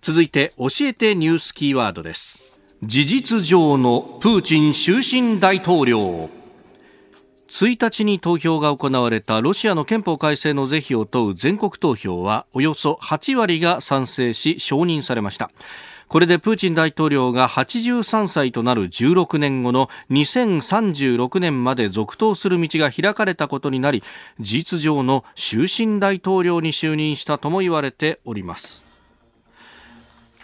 [0.01, 2.41] 続いて、教えてニュースキーワードです。
[2.83, 6.29] 事実上のプーチン終身大統領。
[7.53, 15.51] 1日に投票が行われたロシアの憲法改正の是非を問う全国投票はおよそ8割が賛成し承認されました
[16.13, 24.03] これでプーチン大統領が83歳となる16年後の2036年まで続投する道が開かれたことになり
[24.39, 28.83] 事実上の終身大統領に就任したとも言われております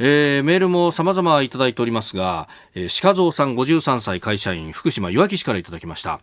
[0.02, 6.22] えー、メールも様々いただいておりますが、えー、鹿蔵さん53歳会社員福島いわき市からいただきました。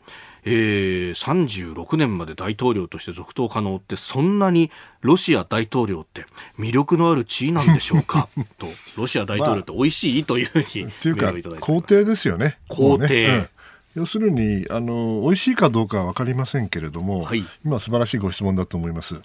[0.48, 6.24] えー、36年まで大統領として続投可能ってそんなにロシア大統領って
[6.56, 8.28] 魅力のある地位なんでしょうか？
[8.56, 12.58] とロシア大統領って美味しいというふうに、まあ、っていうか皇帝ですよね。
[12.68, 13.48] 皇帝、ね
[13.96, 19.22] うん、要するにあの美味しいかどうかは分かりませんけれども、はい、今素晴らしいご質問だと思います、うん、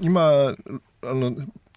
[0.00, 0.54] 今あ
[1.02, 1.36] の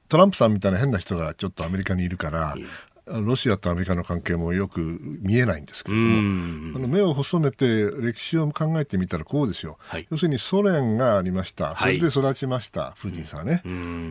[0.10, 2.58] トランプさんみたいな変な人がちょっとアメリカにいるから、
[3.06, 4.80] ロシアとアメリカの関係もよく
[5.22, 13.48] 見えないんですけれども、あの目を細めて歴史を考えてみたらこうですよ、はい、要するにソ連がありました、それで育ちました、プーチンさん。
[13.48, 13.62] ね、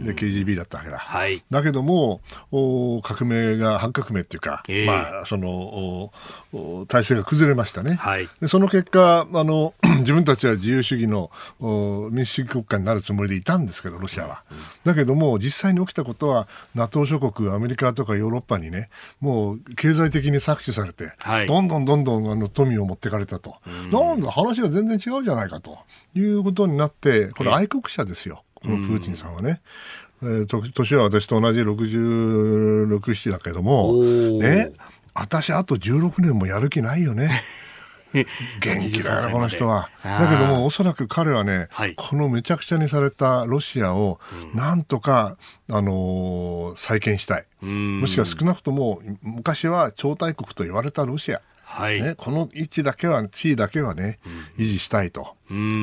[0.04, 6.12] で KGB だったわけだ、はい、だけどもお革命が、反革命っていうか、えー、まあ、その
[6.86, 11.30] 体制が崩れましたね、はい、でその結果あの、 自分たちは自由主義の
[12.10, 14.42] 民主主義国家になるつもりでいたんですけど、ロシアは。
[14.50, 18.79] うん、だけども、実際に起きたことは、NATO 諸国、アメリカとかヨーロッパにね、
[19.20, 23.56] もう経済的に搾取されて、はい、どんどんどんどんあの富を持ってかれたと、
[23.92, 25.78] なんだ、話が全然違うじゃないかと。
[26.14, 29.60] いうことになって、これ、愛国者ですよ、このプーチンさんはね。
[30.22, 34.02] えー、年は私と同じ66、7だけども、
[34.38, 34.72] ね、
[35.14, 37.42] 私あと16年もやる気ないよね。
[38.12, 38.26] 元
[38.80, 39.90] 気だよな、この人は。
[40.02, 44.20] だけども、おそらく彼はね、はい、このめちゃくちゃにされたロシアを、
[44.54, 45.36] なんとか、
[45.68, 47.46] あのー、再建したい。
[47.64, 51.40] もしくは少なくとも、昔は超大国と言われたロシア。
[51.62, 54.18] はいね、この位置だけは、地位だけはね、
[54.58, 55.36] 維持したいと。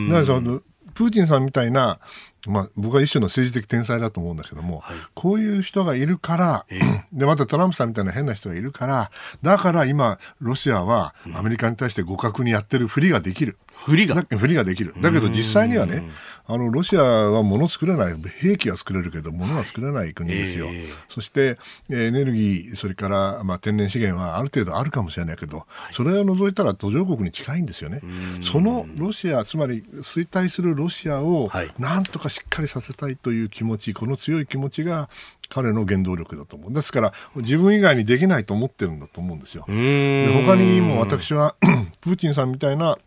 [0.09, 0.61] だから
[0.97, 1.99] プーチンさんみたいな、
[2.47, 9.11] まあ、僕は一種の政治的天才だと思うんだけども、はい、こういう人がいるから、えー、で、またトランプさんみたいな変な人がいるから、
[9.43, 13.57] だから今、ロシアはアメリカに対して互角にやってるふりができる。
[13.85, 14.93] ふりがふりができる。
[15.01, 16.03] だけど実際にはね、
[16.49, 20.67] あの、ロシアは物作れない、兵器は作れるけど、物は作れない国ですよ。
[20.67, 21.57] はいえー、そして、
[21.89, 28.01] エネルギー、それから、まあ、天然資源はある程度あるかもしれないけど、それを除いたら途上国に近いんですよね。
[28.41, 35.09] そのロシア、つまり衰退するロシアを、なんとかしっかりさせたいという気持ち、この強い気持ちが、
[35.49, 36.73] 彼の原動力だと思う。
[36.73, 39.65] ですから、自分以外にできないと思ってるんだと思うんですよ。
[39.67, 41.55] で他にも私は、
[42.01, 42.97] プーチンさんみたいな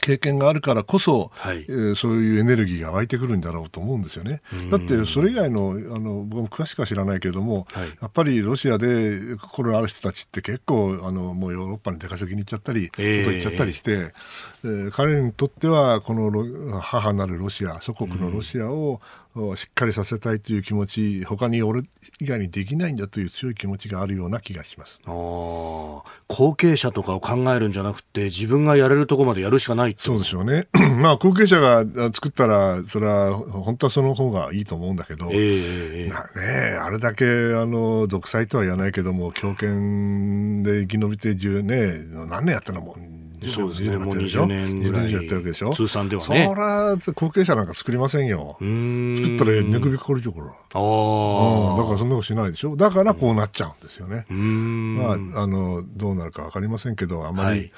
[0.00, 4.42] 経験があるからこそ、はい、えー、そういうエネルギーが湧いてくるんだろうと思うんですよね。
[4.70, 14.12] だってそれ以外のあの僕も詳しくは知らないけれども、はい、やっぱりロシアで心ある人たちって結構あのもうヨーロッパに出稼ぎに行っちゃったり、えー、外行っちゃったりして、
[14.64, 19.00] えー、彼にとってはこの母なるロシア祖国のロシアを、
[19.54, 21.82] しっかりさせたいという気持ち他に俺
[22.18, 24.98] 以外にできないんだという強い気持ちがあるような気がします。
[25.06, 26.02] 後
[26.56, 30.66] 継者とかを考えるんじゃなくて自分がやれるところまでやるしかないそうでしょうね。
[31.00, 42.96] まあ後継者が作ったらそれは本当はその方がいいと思うんだけど、えー、ね、あれだけあの独裁とは言わないけども強権で生き延びて10ね何年やったのも
[43.48, 45.12] そうですね、もう20年ぐらい。
[45.12, 45.72] やってるわけでしょ？
[45.72, 46.44] 通算ではね。
[46.46, 48.56] そら、後継者なんか作りませんよ。
[48.60, 50.46] 作ったら寝首かかるでしょ、これ。
[50.46, 51.78] ああ。
[51.78, 52.76] だからそんなことしないでしょ？
[52.76, 54.26] だからこうなっちゃうんですよね。
[54.28, 57.72] まあ、あの、どうなるかわかりませんけど、あまり、はい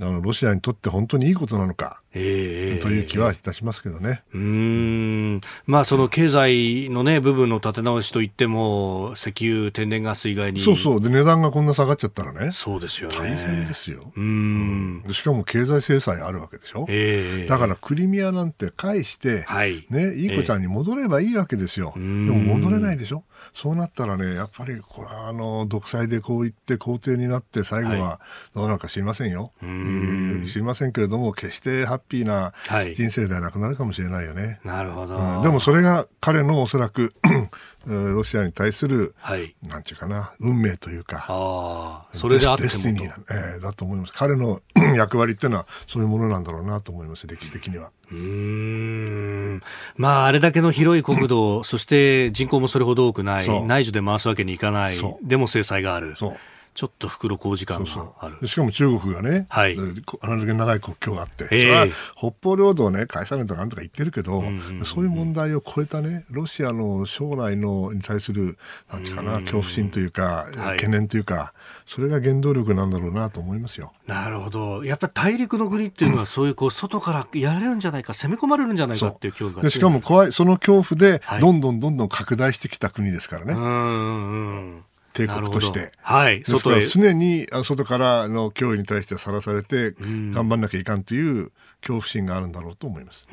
[0.00, 4.22] あのロシアにとって本当にいいことなのか、えー、という気はいたしますけどね。
[4.34, 5.40] うん。
[5.66, 10.60] まあ、その経済の、ね、部分の立て直しといっても、石油、天然ガス以外に。
[10.60, 13.16] そうそう、で値段がこんな下がっちゃったらね、そうですよね。
[13.16, 14.12] 大変ですよ。
[14.14, 19.86] うん、しかも経済制裁あるわけでしょ、えー、だからクリミアなんて返して、はい。
[19.88, 23.24] ね、いい子ちゃんに戻ればいいわけですよ、えー、でも戻れないでしょ？
[23.54, 28.20] そうなったらね、やっぱりこれはあの独裁でこう言って皇帝になって、最後は
[28.54, 29.52] どうなるか知りませんよ。
[29.60, 32.52] 知りませんけれども、決してハッピーな
[32.94, 34.60] 人生ではなくなるかもしれないよね。
[34.64, 37.14] なるほど、うん、でもそれが彼のおそらく
[37.86, 44.12] ロシアに対する、はい、なんていうかな、運命というか、あそれであってデスティニー、えー、だと思います。
[44.12, 44.60] 彼の
[44.96, 47.90] 役割っていうのはそういうものなんだろうなと思います、歴史的には。
[48.10, 49.47] うん
[49.96, 56.14] まあ、あれだけの広い国土、そして人口もそれほど多くない、内需で回すわけにいかない、でも制裁がある。
[56.16, 56.36] そう
[56.78, 58.46] ちょっと袋小路感がある。
[58.46, 59.76] しかも中国がね、はい、
[60.20, 61.86] あれだけ長い国境があって、えー、それは
[62.16, 64.44] 北方領土をね、返さないとかなんとか言ってるけど、
[64.84, 68.58] そういう問題を超えたね、ロシアの将来のに対する、
[68.92, 71.52] なんていうかな、恐怖心というか、懸念というか、
[71.84, 73.92] それが原動力なんだろうなと思いますよ。
[74.06, 74.84] なるほど。
[74.84, 83.54] やっぱり大陸の国っていうのは、そういうこう外からやられるんじゃないか、攻め込まれるんじゃないかっていう恐怖がしかも怖い、その恐怖で、どんどんどんどん拡大してきた国ですからね。
[83.54, 85.92] はい、うんうん帝国として。
[86.00, 86.42] はい。
[86.44, 86.86] 外へ。
[86.86, 93.28] 常に外からの脅威に対してさらされて、頑張んなきゃいかんという恐怖心があるんだろうと思います。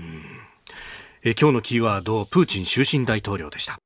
[1.24, 3.80] え今日のキーワード、プーチン終身大統領でした。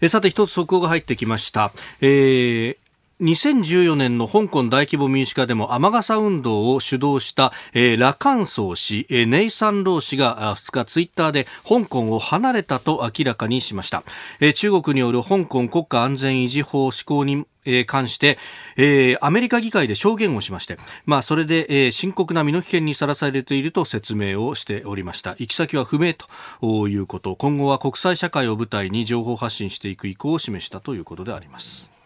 [0.00, 1.72] えさて一つ速報が入ってきました。
[2.00, 2.76] えー、
[3.20, 14.04] 2014年の香港大規模民主化でも雨傘運動を主導した、えー、ラカンソー氏、えー、ネイサン・ロー氏が2日ツイッターで香港を離れたと明らかにしました、
[14.38, 17.44] えー、中国による香港国家安全維持法施行に
[17.86, 18.38] 関して、
[18.76, 25.32] えー、アメリカ議会で証言をしまして、まあ、それで、えー、深刻な身の危険にさらされていると説明をしておりました。
[25.38, 26.14] 行き先は不明
[26.60, 31.97] ということ、今後は国際社会を舞台に情報発信していく意向を示したということであります。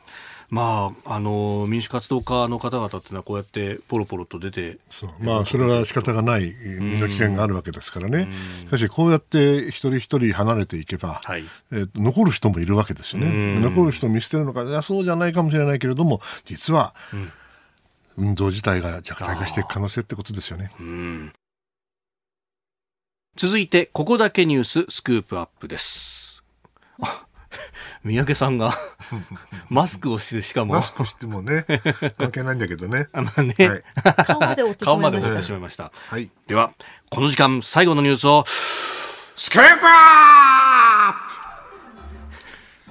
[0.52, 4.76] まあ、あの民主活動家の方々というのはこうやってポロポロと出て
[5.18, 8.28] まあ、それは仕方がない身の危険があるわけですからね、
[8.66, 16.94] しかしこうやって一人一人離れていけば、はい、えー、残る人もいるわけですよね、残る人を見捨てるのかいやそうじゃないかもしれないけれども実は、
[18.18, 20.70] うん、運動自体が弱体化していく可能性ってことですよね。
[23.36, 26.44] 続いてここだけニューススクープアップです。
[28.04, 28.76] 三宅さんが
[29.68, 31.64] マスクをしてしかもマスクしてもね
[32.18, 33.82] 関係ないんだけどね あまあね、はい、
[34.26, 36.72] 顔まで折ってしまいましたはい、では
[37.10, 41.12] この時間最後のニュースをスクープアッ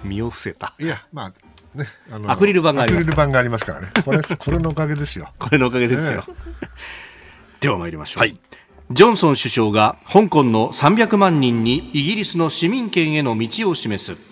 [0.02, 1.34] プ身を伏せたいやまあ
[1.74, 3.04] ね、あのアクリル板があります。
[3.04, 3.88] アクリル板がありますからね。
[4.04, 5.32] これ、これのおかげですよ。
[5.40, 6.26] これのおかげですよ。
[7.62, 8.20] では参りましょう。
[8.20, 8.38] はい。
[8.92, 14.31] ジョンソン首相が香港の300万人にイギリスの市民権への道を示す。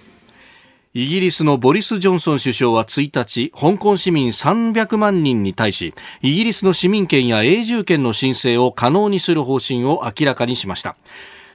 [0.96, 10.98] イギリスのボリス・ジョンソン首相は1日、香港市民300万人に対し、イギリスの市民権や永住権の申請を可能にする方針を明らかにしました。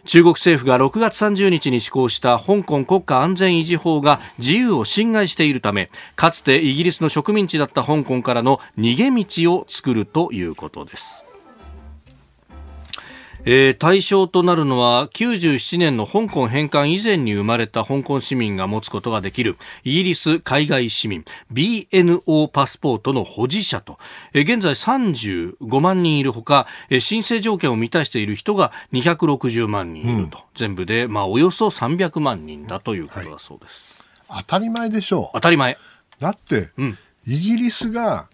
[0.05, 11.24] 中国政府が6月30日に施行した香港国家安全維持法が自由を侵害しているためかつてイギリスの植民地だった香港からの逃げ道を作るということです
[13.47, 23.99] えー、対象となるのは97年の香港返還以前に生まれた香港市民が持つことができるイギリス海外市民 BNO パスポートの保持者と、
[24.33, 35.31] えー、現在35万人いるほか、えー、申請条件を満たしている人が260万人いると、うん、全部で、まあ、およそ300万人だということだそうです、はい、当たり前でしょう。
[35.35, 35.77] 当たり前。
[36.19, 38.29] だって、うん、イギリスが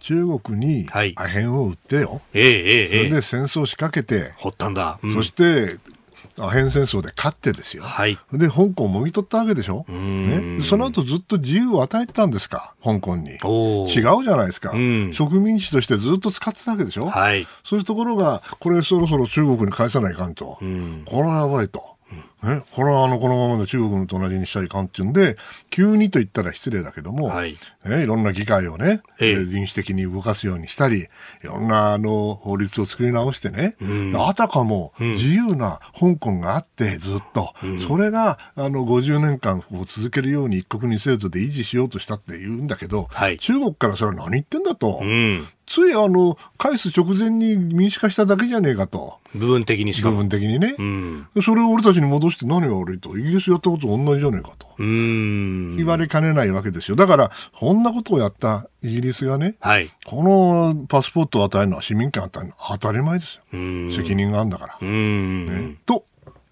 [0.00, 0.86] 中国に
[1.16, 5.78] アヘンを売ってよ、ええそれで戦争しかけて、掘ったんだ、うん、そして
[6.38, 13.32] アヘン戦争で勝ってですよ、はい、で香港をもぎ取ったわけでしょ、ね、その後ずっと自由を与えてたんですか、香港に。
[13.32, 20.34] 違うじゃないですか、植民地としてずっと使ってたわけでしょ、はい、そういうところが、これ、そろそろ中国に返さないかん。
[20.34, 21.99] と、これはやばいと。
[22.42, 25.36] ね、これはあのこのままの中国と同じにしちゃいかんっていうんで、
[25.68, 27.56] 急にと言ったら失礼だけども、はい。
[27.84, 31.08] ね、いろんな議会をね、ええ、臨時的に動かすようにしたり、い
[31.44, 45.00] ろんなあの法律を作り直してね、うん、あたかも自由な香港があって、ずっと、うん、それがあの50年間こう続けるように一国二制度で維持しようとしたって言うんだけど、はい、中国からそれは何言ってんだと。
[45.02, 49.20] うんついあの返す直前に民主化しただけじゃねえかと。
[49.36, 54.66] 部分的にしか部分的にね、うん、それを俺たちに戻して何が悪いと、イギリスやったことと同じじゃねえかと。
[54.78, 56.96] 言われかねないわけですよ。
[56.96, 63.42] だから、そんなことをやったイギリスがね、はい、このパスポートを与えるのは市民権を与えるのは当たり前ですよ。
[63.52, 64.88] 責任があるんだから。
[64.88, 66.06] ね、と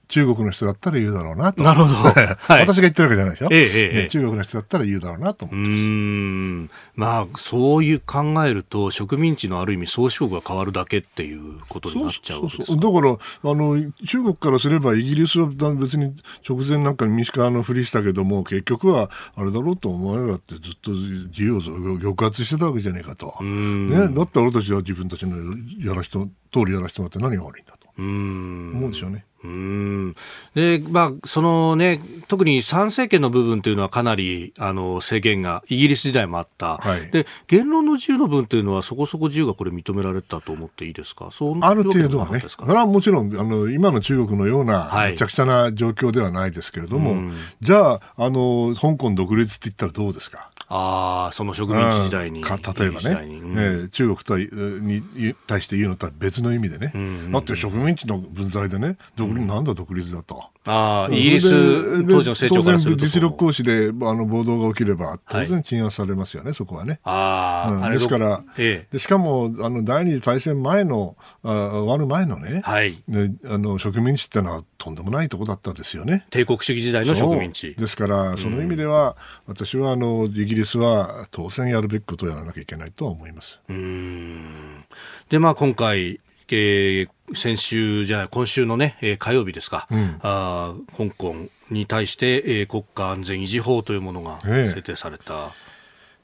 [0.08, 1.62] 中国の人だったら言うだろうなと。
[1.62, 1.94] なるほど。
[2.00, 3.48] はい、私が言ってるわけじゃないでしょ？
[3.50, 3.62] ええ
[4.00, 5.82] ええ、中国の人だったら言うだろうなと思ってます。
[5.82, 12.80] うんまあ、そういう考えると、植民地のある意味、宗主国が変わるだけっていうことになっちゃうわけですか？
[12.80, 13.16] だからあ
[13.54, 16.14] の、中国からすれば、イギリスは別に
[16.48, 23.34] 直前なんかに民主化のふりしたけども、結局はあれだろうと思われらってずっと自由を抑圧してたわけじゃねえかと。
[23.42, 25.36] ね、だって俺たちは自分たちの
[25.84, 27.88] やら人通りやらしてもらって何が悪いんだと。
[27.98, 29.24] 思うでしょうね。
[29.44, 30.16] うん。
[30.54, 41.30] でまあ、そのね、特に参政権の部分というのはかなりあの制限がイギリス時代もあった、はい、で言論の自由の部分というのはそこそこ自由がこれ認められたと思っていいですか？
[41.60, 50.50] ある程度はね、それはもちろんあの今の中国のようなめちゃくちゃな状況ではないですけれども、はい、じゃああの、香港独立って言ったらどうですか？
[50.70, 52.42] あその植民地時代に。
[52.42, 55.02] 例えばね、うん、中国とに
[55.46, 60.44] 対して言うのとは別の意味でね、うんうん、だって植民地の分際でね、独立、なんだ独立だと。
[60.66, 63.06] ああ、イギリス当時の成長からすると。
[63.06, 67.00] 実力行使であの暴動が起きれば、当然鎮圧されますよね、はい、そこはね。
[67.04, 76.26] ああ、ですから、ええ、でしかもあの第二次大戦前の、あ終わる前のね、はい、ねあの植民地ってのはとんでもないとこだったですよね。
[76.30, 77.74] 帝国主義時代の植民地。
[77.74, 79.16] ですから、その意味では、
[79.46, 83.60] うん、私はあのイギリスは当然やるべきことをやらなきゃいけないとは思います。
[83.68, 84.84] うん
[85.28, 91.34] で、まあ今回、えー、先週じゃない、今週のね、えー、火曜日ですか、うん、あ香港
[91.70, 95.34] に対して、えー、国家安全維持法というものが制定された。
[95.34, 95.50] えー、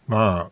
[0.09, 0.51] まあ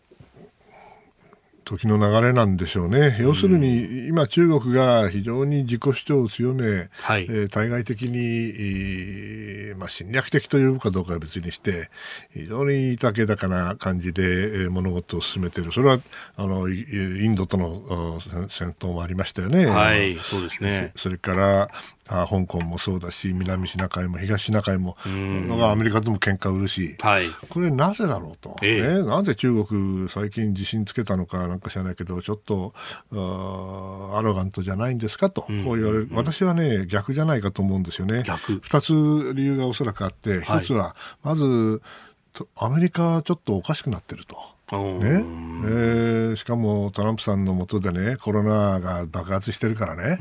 [1.73, 11.89] 時の流れなんでしょうね、要するに今、中国が非常に自己主張を強め、はい、えー、対外的に、えー、まあ、侵略的というかどうかは別にして、
[12.35, 15.99] 非常に竹高な感じで、えー、物事を進めている、それは
[16.37, 18.21] あのインドとの
[18.51, 19.65] 戦闘もありましたよね。
[19.65, 20.93] はい、そうですね。
[20.97, 21.71] それから
[22.09, 28.83] あ香港もそうだし南シナ海も東シナ海もアメリカとも喧嘩売るし、はい、これなぜだろうと、ええ。
[28.99, 32.75] ね、なぜ中国最近自信つけたのかなんか知らないけどちょっと
[33.13, 38.21] アロガントじゃないんですかと、こう言われる、私はね逆じゃないかと思うんですよね。
[38.21, 41.83] 2つ理由がおそらくあって1つは、まず
[42.57, 44.37] アメリカちょっとおかしくなってると。
[44.79, 45.25] ね。
[45.65, 50.19] えー、しかもトランプさんのもとでねコロナが爆発してるからね、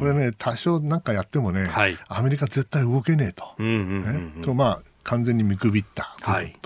[0.00, 6.56] これね多少なんかやってもね、はい、アメリカ絶対動けねえと、ね、とまあ完全に見くびったと、はい、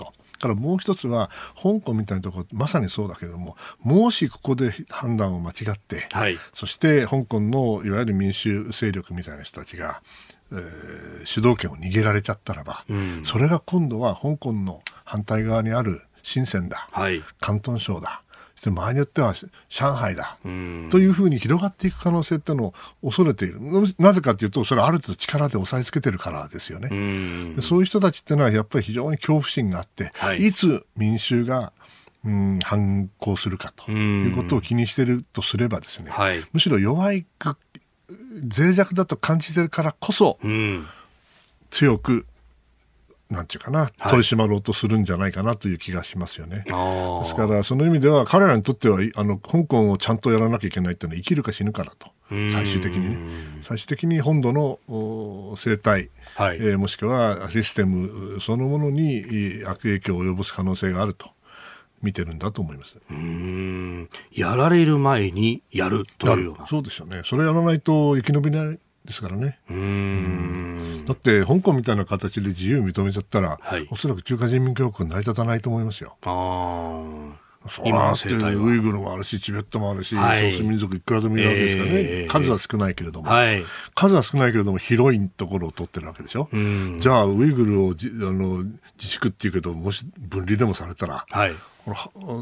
[0.45, 10.01] からもう一つは香港みたいなところまさにそうだけどももしここで判断を間違って、はい、そして香港のいわゆる民主勢力みたいな人たちが、
[10.51, 18.21] えー、主導権を握られちゃったらば、うん、それが今度は香港の反対側にある深センだ、はい、広東省だ
[18.63, 19.35] で場合によっては
[19.69, 22.73] 上海だというふうに広がっていく可能性っていうのを
[23.03, 23.59] 恐れている。
[23.99, 26.89] なぜかというとそれはある程度力で押さえつけてるからですよね。
[27.61, 31.71] そういう人たちっていうのはやっぱり非常に恐怖心があって、はい、いつ民衆が
[32.25, 37.23] うん、反抗するかということを気にしているとすればですね、はい、むしろ弱い
[38.57, 40.39] 脆弱だと感じてるからこそ、
[41.69, 42.25] 強く
[43.29, 46.57] なんていうかな、取り締まろうとするんじゃないかなという気がしますよね。
[46.57, 52.09] ですから、その意味では、彼らにとっては、あの、香港をちゃんとやらなきゃいけないっていうのは、生きるか死ぬかだと。
[52.29, 53.17] 最終的にね。
[53.63, 61.29] 最終的に本土の生態、はい、えー、もしくはシステムそのものに悪影響を及ぼす可能性があると。
[62.01, 69.59] 見てるんだと思いますうんやられる前にやるというようなそうですよねそれやらないと生き延びないですからね。
[69.69, 71.05] うん。
[71.07, 76.17] だって香港みたいな形で自由認めちゃったら、はい、おそらく中華人民共和国成り立たないと思いますよ。
[76.25, 77.45] あ
[77.83, 83.63] 今ってウイグルもあるし、チベットもあるし、はい、少数民族いくらでもいるわけですからね、えー、数は少ないけれども、はい、
[83.95, 86.47] 数は少ないけれども、広いところを取ってるわけでしょ。
[86.99, 91.55] じゃあ、ウイグルをじあの自粛っていうけど、もし分離でもされたら、はい、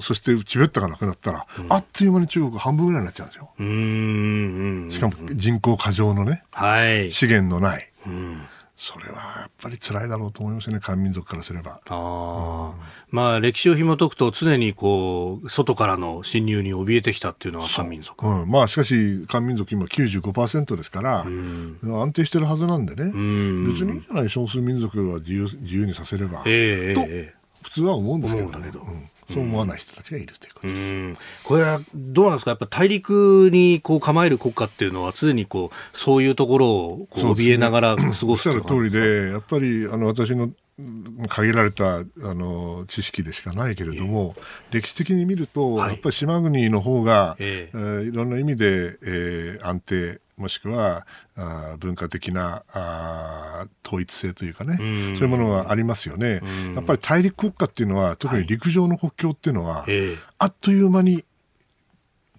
[0.01, 3.51] そしてチベットがなくなったら、うん、あっという間に中国半分ぐらいになっちゃうんですよ。
[3.59, 7.91] うんしかも人口過剰のね、はい、資源のない。
[8.05, 8.41] うん。
[8.83, 11.79] それはやっぱり辛いだろうと思いますね、漢民族からすれば。
[11.87, 28.71] あうん、まあ、歴史を紐解くと、常にこう外からの侵入に怯えてきたっていうのは漢民族、うん、まあ、しかし、漢民族、今95%ですから、うん、安定してるはずなんでね、別にいいじゃない、少数民族は自由自由にさせれば、えー、と、普通は思うんですけど、ね、
[29.33, 30.67] そう思わない人たちがいるということ。
[30.67, 31.21] です。
[31.43, 40.49] これはどうなんですか、やっぱ大陸にこう構える国家っていうのは、常にこうそういうところをこう怯えながら過ごすおっしゃる通りで、やっぱりあの私の
[41.29, 51.05] 限られたあの知識でしかないけれども、えー、歴史的に見ると、はい、やっぱり島国の方が、えー、えー、いろんな意味で、えー、安定もしくは
[51.35, 56.41] あ文化的なあ統一性というかね、そういうものがありますよね。
[56.75, 61.23] やっぱり大陸国家っていうのは特に陸上の国境っていうのは、はい、あっという間に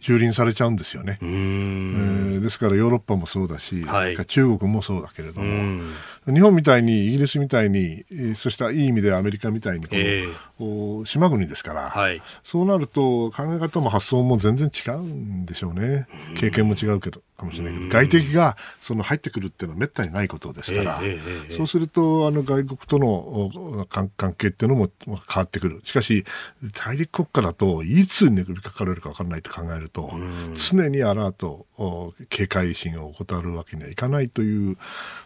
[0.00, 1.18] 蹂躙されちゃうんですよね。
[1.22, 5.82] えー、ですからヨーロッパもそうだし、はい、中国もそうだけれども。
[6.26, 8.04] 日本みたいにイギリスみたいに
[8.36, 16.06] そしたいい意味でアメリカみたいにこの、えー、島国ですから、はい、そうなると考え方も発想も全然違うんでしょうね。
[16.36, 25.80] 経験も違うけどかもしれないけど外敵がその入ってくるっていうのはめったにないことですから、えー、そうするとあの外国との関係っていうのも変わってくる。
[25.84, 26.24] しかし
[26.72, 30.12] 大陸国家だといつに降りかかれるか分からないと考えると
[30.54, 31.66] 常にアラート
[32.28, 34.76] 警戒心を怠るわけにはいかないという、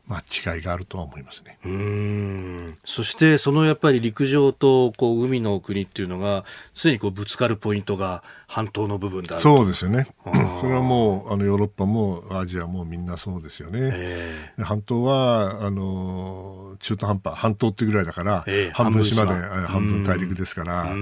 [0.06, 2.78] まあ、違いがあるとは思いますねうん。
[2.84, 10.06] そしてそのやっぱり陸上とこう海の国っていうのが常にこうぶつかるポイントが半島の部分だそうですよね。
[10.24, 20.94] それはもうあのヨーロッパもアジアもみんなそうですよね、えー、半島はあの中途半端半島ってぐらいだから、えー、半分島で半分大陸ですから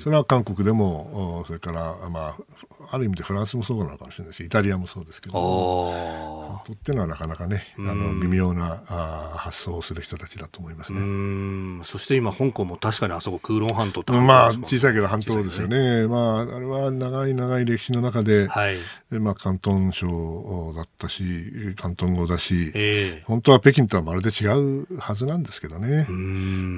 [0.00, 5.90] それは韓国でもそれからまあある意味でフランスもそうなのかもしれないしイタリアもそうですけど
[6.46, 11.84] 半島っていうのはなかなかねあの微妙なあ発想をする人たちだと思いますね。
[11.84, 18.78] そして今香港も確かにあそこ空論半島ってまあ小さいけど半島ですよね、ね、まああれは長い長い歴史の中で、はい、
[19.10, 21.22] まあ広東省だったし
[21.76, 26.06] 広東語だし、えー、本当は北京とはまるで違うはずなんですけどね。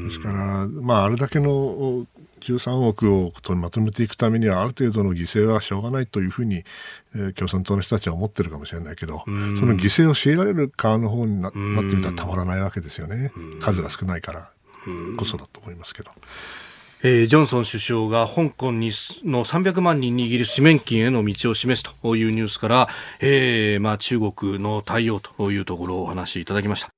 [0.08, 2.06] ですからまああれだけの
[2.38, 6.64] 13億をまとめていくためにはある程度の犠牲はしょうがないというふうに、
[7.14, 13.32] えー、共産党の人たちは思ってるかもしれないけどその犠牲を強いられる側の方になってみたらたまらないわけですよね。
[13.60, 14.52] 数が少ないから
[15.18, 16.10] こそだと思いますけど。
[17.02, 18.90] えー、ジョンソン首相が香港
[19.24, 22.88] の300万人に英市民権への道を示すというニュースから、
[23.20, 26.97] えーまあ、中国の対応というところをお話しいただきました。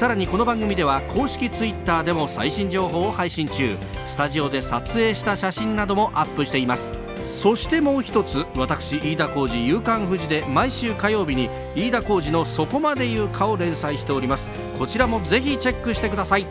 [0.00, 3.76] さらにこの番組では公式 Twitter でも最新情報を配信中。
[4.06, 6.94] スタジオで撮影した写真などもアップしています。
[7.26, 14.48] そしてもう一つ私飯田浩二夕刊富士で毎週火曜日に飯田浩二のそこまで言うかを連載しております。
[14.78, 16.46] こちらもぜひチェックしてください。